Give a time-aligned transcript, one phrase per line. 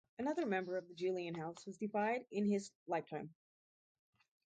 [0.17, 3.35] Another member of the Julian house was deified in his lifetime.